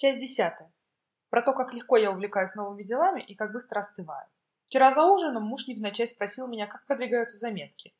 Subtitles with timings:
[0.00, 0.72] Часть десятая.
[1.28, 4.26] Про то, как легко я увлекаюсь новыми делами и как быстро остываю.
[4.64, 7.94] Вчера за ужином муж невзначай спросил меня, как продвигаются заметки.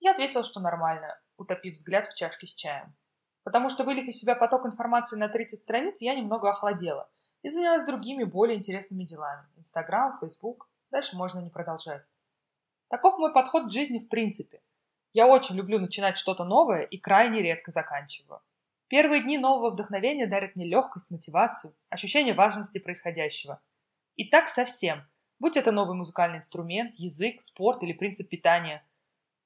[0.00, 2.96] Я ответил, что нормально, утопив взгляд в чашке с чаем.
[3.44, 7.08] Потому что, вылив из себя поток информации на 30 страниц, я немного охладела
[7.42, 9.46] и занялась другими, более интересными делами.
[9.56, 10.68] Инстаграм, Фейсбук.
[10.90, 12.10] Дальше можно не продолжать.
[12.88, 14.62] Таков мой подход к жизни в принципе.
[15.12, 18.40] Я очень люблю начинать что-то новое и крайне редко заканчиваю.
[18.90, 23.62] Первые дни нового вдохновения дарят мне легкость, мотивацию, ощущение важности происходящего.
[24.16, 25.04] И так совсем,
[25.38, 28.84] будь это новый музыкальный инструмент, язык, спорт или принцип питания.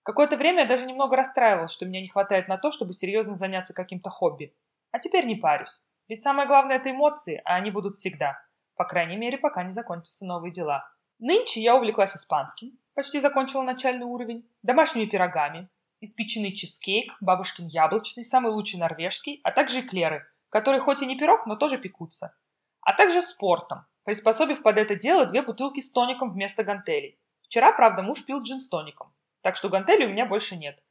[0.03, 3.75] Какое-то время я даже немного расстраивалась, что меня не хватает на то, чтобы серьезно заняться
[3.75, 4.57] каким-то хобби.
[4.93, 5.83] А теперь не парюсь.
[6.09, 8.39] Ведь самое главное это эмоции, а они будут всегда.
[8.77, 10.89] По крайней мере, пока не закончатся новые дела.
[11.19, 15.69] Нынче я увлеклась испанским, почти закончила начальный уровень, домашними пирогами,
[16.05, 21.47] испеченный чизкейк, бабушкин яблочный, самый лучший норвежский, а также эклеры, которые хоть и не пирог,
[21.47, 22.37] но тоже пекутся.
[22.81, 27.19] А также спортом, приспособив под это дело две бутылки с тоником вместо гантелей.
[27.43, 30.83] Вчера, правда, муж пил джин с тоником, так что гантелей у меня больше нет.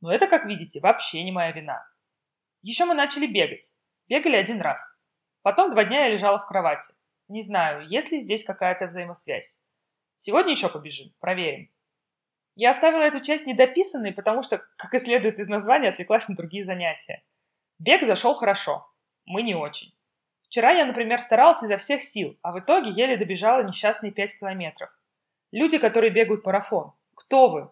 [0.00, 1.86] Но это, как видите, вообще не моя вина.
[2.62, 3.74] Еще мы начали бегать.
[4.08, 4.94] Бегали один раз.
[5.42, 6.94] Потом два дня я лежала в кровати.
[7.28, 9.62] Не знаю, есть ли здесь какая-то взаимосвязь.
[10.16, 11.70] Сегодня еще побежим, проверим.
[12.62, 16.62] Я оставила эту часть недописанной, потому что, как и следует из названия, отвлеклась на другие
[16.62, 17.22] занятия.
[17.78, 18.86] Бег зашел хорошо.
[19.24, 19.94] Мы не очень.
[20.42, 24.90] Вчера я, например, старалась изо всех сил, а в итоге еле добежала несчастные 5 километров.
[25.52, 26.92] Люди, которые бегают марафон.
[27.14, 27.70] Кто вы?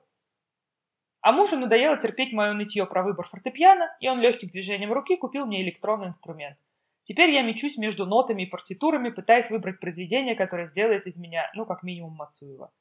[1.20, 5.44] А мужу надоело терпеть мое нытье про выбор фортепиано, и он легким движением руки купил
[5.44, 6.56] мне электронный инструмент.
[7.02, 11.66] Теперь я мечусь между нотами и партитурами, пытаясь выбрать произведение, которое сделает из меня, ну,
[11.66, 12.72] как минимум, Мацуева.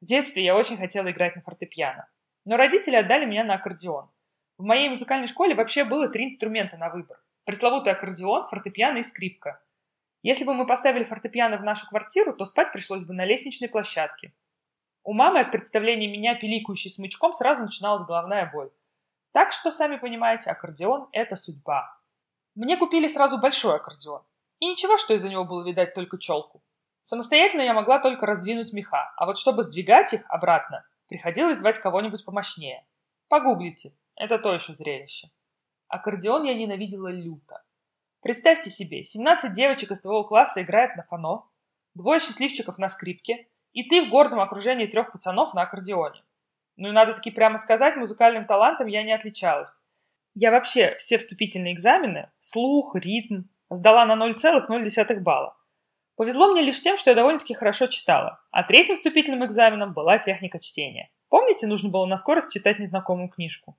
[0.00, 2.08] В детстве я очень хотела играть на фортепиано.
[2.44, 4.08] Но родители отдали меня на аккордеон.
[4.56, 7.20] В моей музыкальной школе вообще было три инструмента на выбор.
[7.44, 9.60] Пресловутый аккордеон, фортепиано и скрипка.
[10.22, 14.32] Если бы мы поставили фортепиано в нашу квартиру, то спать пришлось бы на лестничной площадке.
[15.04, 18.70] У мамы от представления меня, пиликающей смычком, сразу начиналась головная боль.
[19.32, 21.96] Так что, сами понимаете, аккордеон– это судьба.
[22.54, 24.22] Мне купили сразу большой аккордеон.
[24.58, 26.62] И ничего, что из-за него было видать только челку.
[27.00, 32.24] Самостоятельно я могла только раздвинуть меха, а вот чтобы сдвигать их обратно, приходилось звать кого-нибудь
[32.24, 32.86] помощнее.
[33.28, 35.30] Погуглите, это то еще зрелище.
[35.88, 37.62] Аккордеон я ненавидела люто.
[38.20, 41.44] Представьте себе, 17 девочек из твоего класса играет на фано,
[41.94, 46.22] двое счастливчиков на скрипке, и ты в гордом окружении трех пацанов на аккордеоне.
[46.76, 49.82] Ну и надо таки прямо сказать, музыкальным талантом я не отличалась.
[50.34, 55.56] Я вообще все вступительные экзамены, слух, ритм, сдала на 0,0 балла.
[56.18, 60.58] Повезло мне лишь тем, что я довольно-таки хорошо читала, а третьим вступительным экзаменом была техника
[60.58, 61.12] чтения.
[61.28, 63.78] Помните, нужно было на скорость читать незнакомую книжку?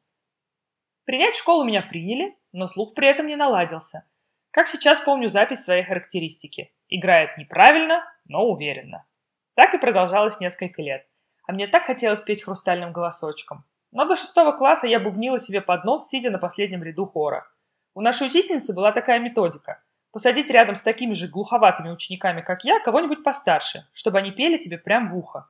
[1.04, 4.06] Принять в школу меня приняли, но слух при этом не наладился.
[4.52, 6.72] Как сейчас помню запись своей характеристики.
[6.88, 9.06] Играет неправильно, но уверенно.
[9.54, 11.06] Так и продолжалось несколько лет.
[11.46, 13.66] А мне так хотелось петь хрустальным голосочком.
[13.92, 17.52] Но до шестого класса я бубнила себе под нос, сидя на последнем ряду хора.
[17.96, 22.80] У нашей учительницы была такая методика– Посадить рядом с такими же глуховатыми учениками, как я,
[22.80, 25.50] кого-нибудь постарше, чтобы они пели тебе прям в ухо.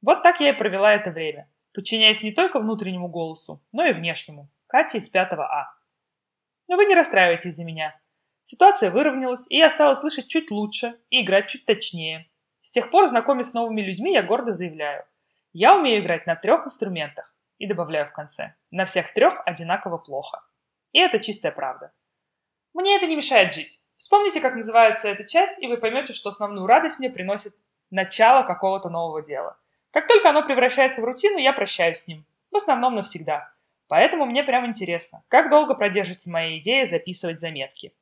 [0.00, 4.48] Вот так я и провела это время, подчиняясь не только внутреннему голосу, но и внешнему.
[4.66, 5.74] Катя из 5 А.
[6.66, 7.94] Но вы не расстраивайтесь за меня.
[8.42, 12.28] Ситуация выровнялась, и я стала слышать чуть лучше и играть чуть точнее.
[12.60, 15.04] С тех пор, знакомясь с новыми людьми, я гордо заявляю.
[15.52, 17.36] Я умею играть на трех инструментах.
[17.58, 18.54] И добавляю в конце.
[18.72, 20.42] На всех трех одинаково плохо.
[20.90, 21.92] И это чистая правда.
[22.74, 23.80] Мне это не мешает жить.
[24.02, 27.54] Вспомните, как называется эта часть, и вы поймете, что основную радость мне приносит
[27.88, 29.56] начало какого-то нового дела.
[29.92, 32.26] Как только оно превращается в рутину, я прощаюсь с ним.
[32.50, 33.52] В основном навсегда.
[33.86, 37.92] Поэтому мне прям интересно, как долго продержится моя идея записывать заметки.